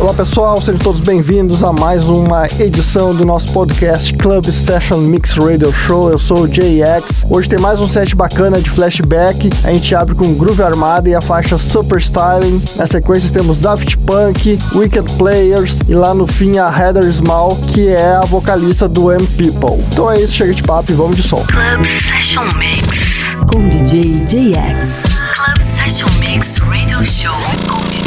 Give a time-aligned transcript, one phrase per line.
[0.00, 5.34] Olá pessoal, sejam todos bem-vindos a mais uma edição do nosso podcast Club Session Mix
[5.34, 6.10] Radio Show.
[6.10, 7.24] Eu sou o JX.
[7.30, 9.50] Hoje tem mais um set bacana de flashback.
[9.62, 12.60] A gente abre com Groove Armada e a faixa Super Styling.
[12.74, 17.88] Na sequência temos Daft Punk, Wicked Players e lá no fim a Heather Small, que
[17.88, 19.80] é a vocalista do M People.
[19.92, 21.42] Então é isso, chega de papo e vamos de som.
[21.44, 23.36] Club Session Mix.
[23.52, 25.02] Com DJ JX.
[25.36, 27.32] Club Session Mix Radio Show
[27.68, 28.03] com DJ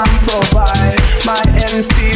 [0.00, 0.96] provide.
[1.26, 2.11] My MC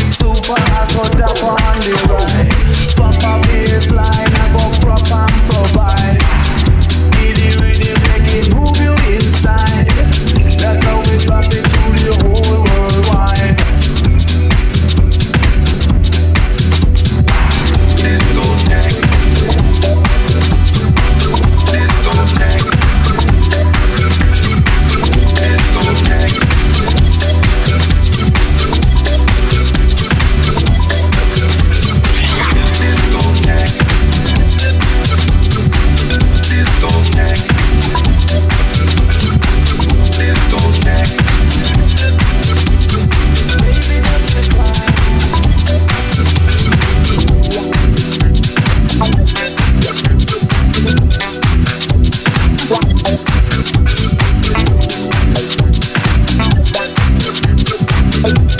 [58.26, 58.55] Salute.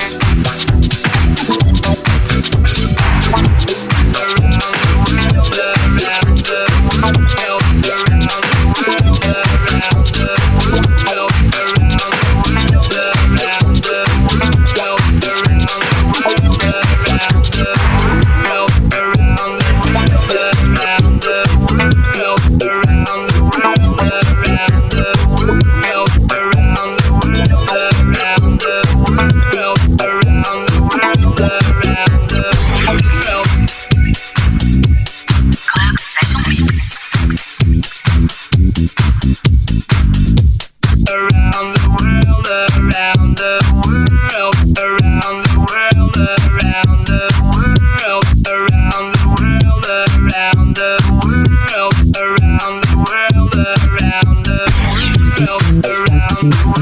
[55.39, 56.76] around, around.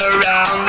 [0.00, 0.63] around.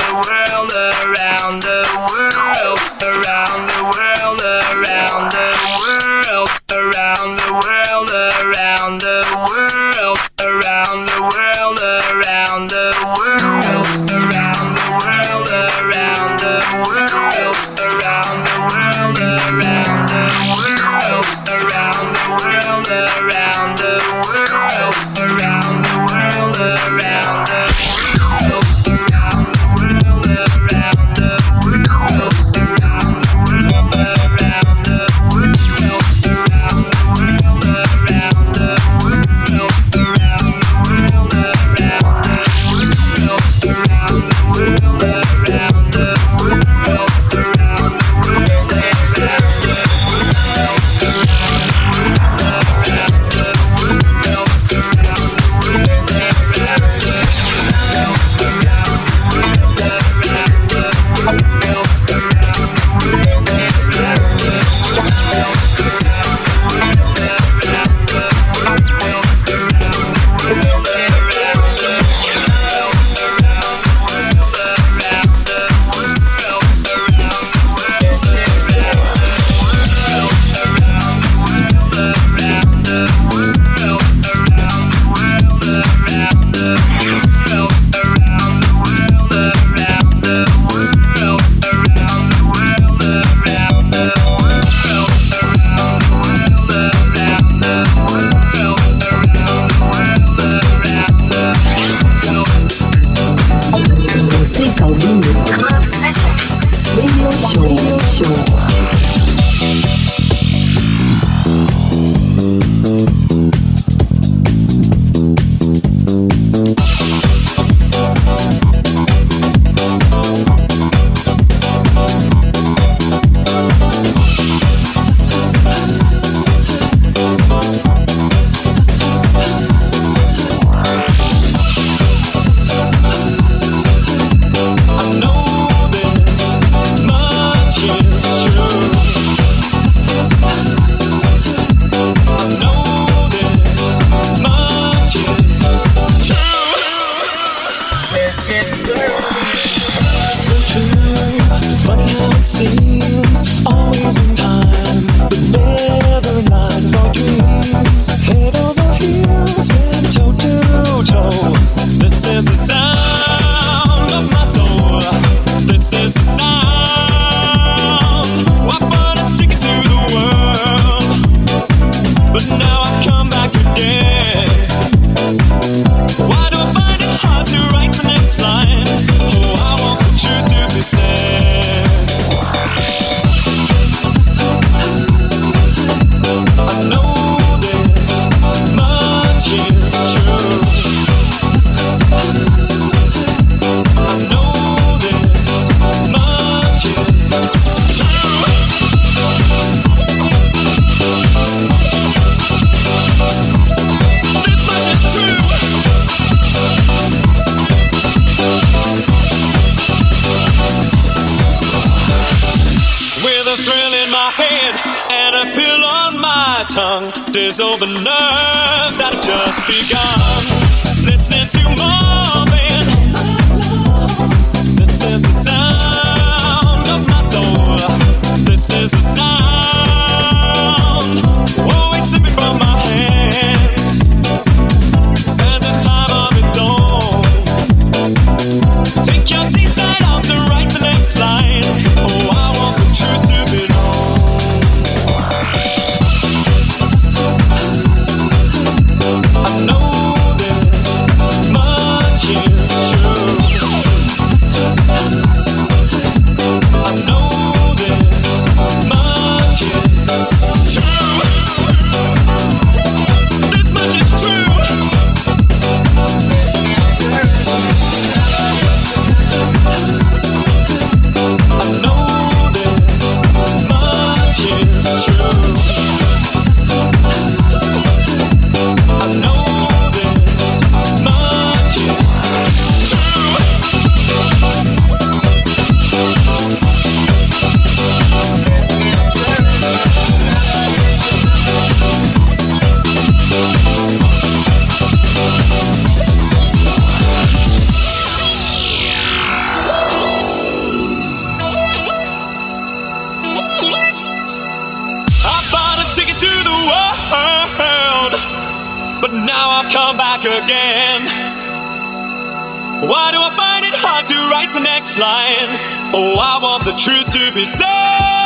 [314.98, 315.92] Line?
[315.94, 318.25] Oh, I want the truth to be said.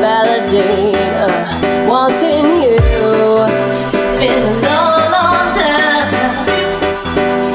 [0.00, 2.76] Uh, wanting you.
[2.78, 6.10] It's been a long, long time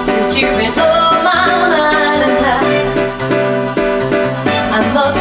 [0.05, 2.35] since you've been on my mind,
[4.73, 5.17] I, must.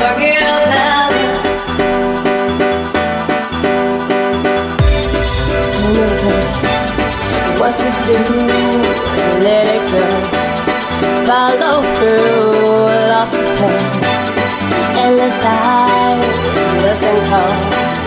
[5.73, 6.43] Tell me,
[7.61, 8.19] what to do?
[9.45, 10.03] Let it go.
[11.25, 13.75] Follow through, lost with her,
[14.99, 16.72] endless eyes
[17.05, 18.03] and calls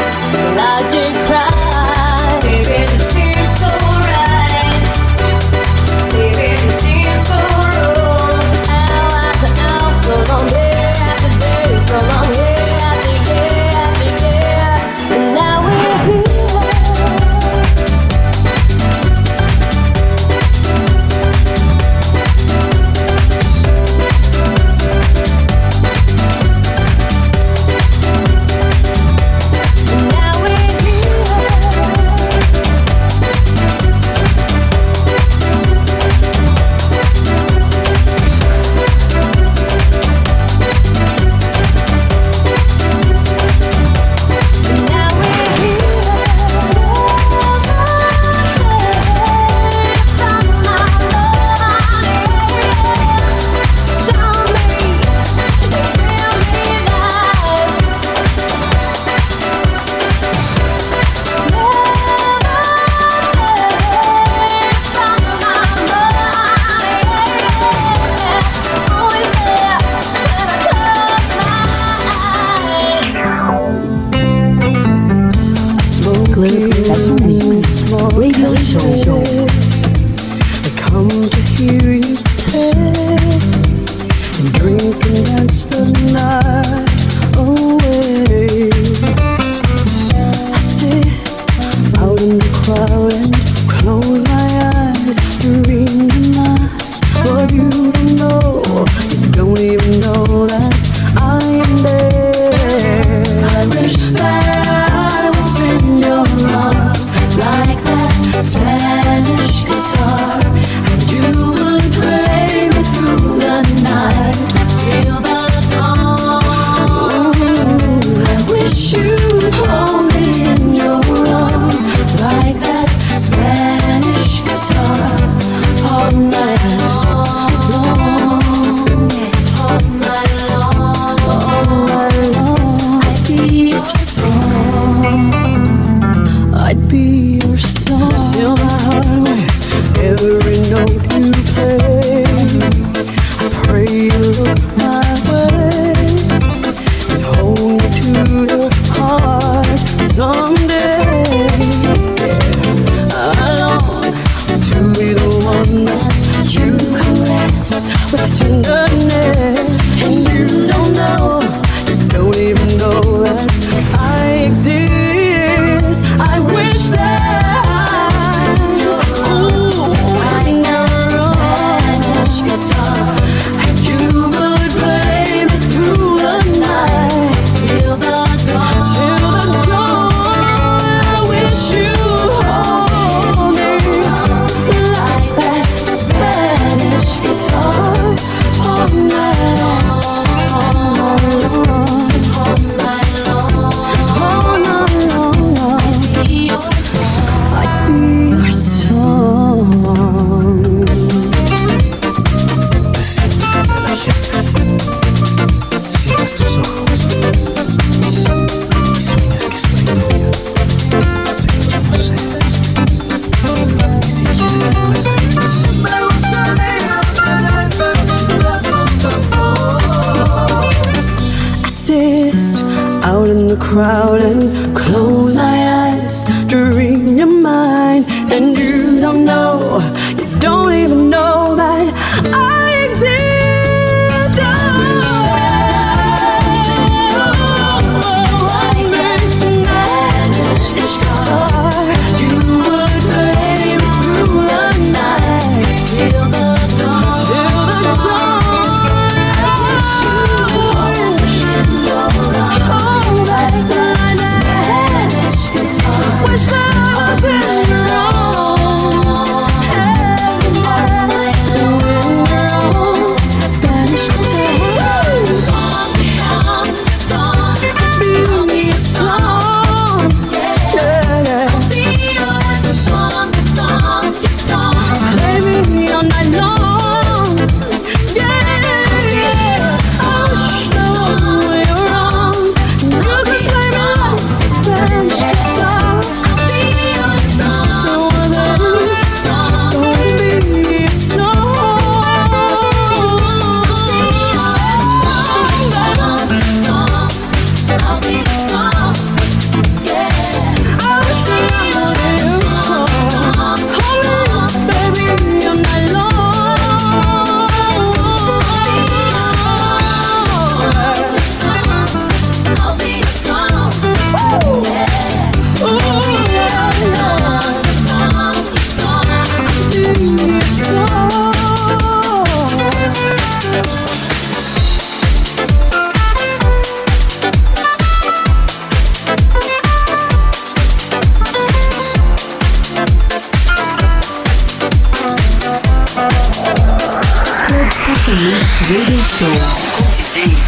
[0.56, 3.05] logic cries.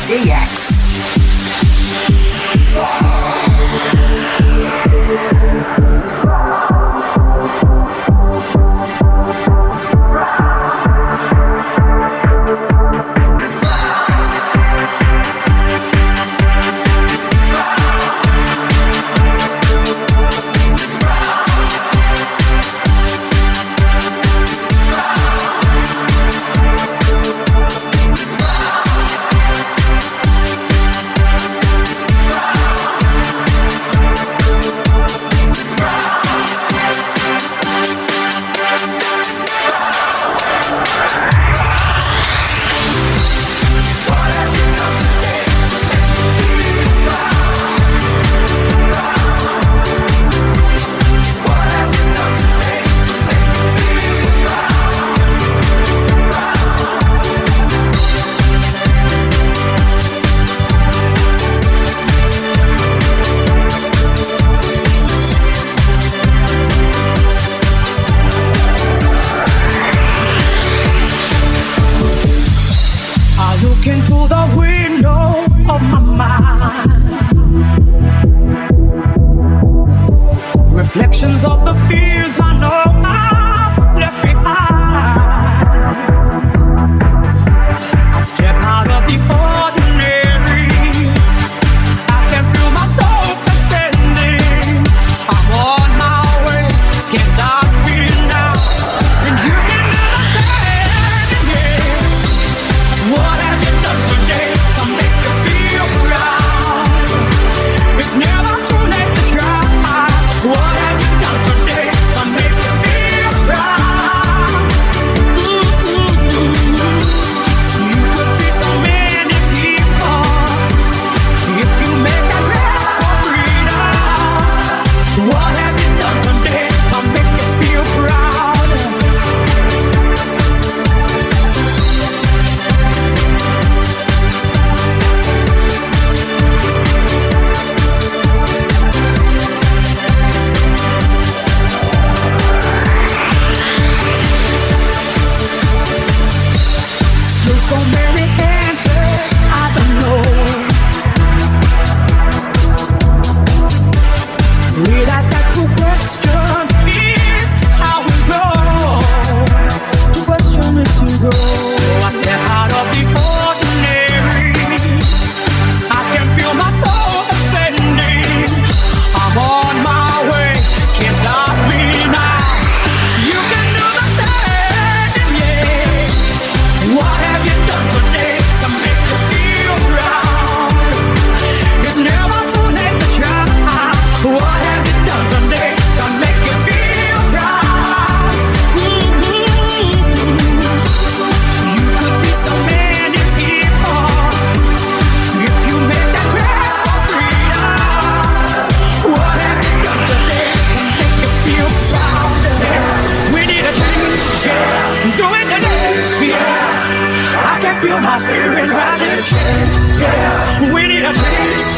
[0.08, 0.67] DX.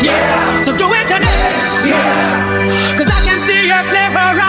[0.02, 0.62] Yeah.
[0.64, 1.26] So do it today,
[1.86, 2.96] yeah.
[2.98, 4.49] Cause I can see you clearer.